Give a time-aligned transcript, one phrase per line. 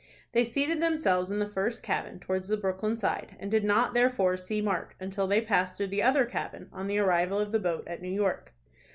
[0.31, 4.35] They seated themselves in the first cabin, towards the Brooklyn side, and did not, therefore,
[4.35, 7.83] see Mark until they passed through the other cabin on the arrival of the boat
[7.87, 8.51] at New York.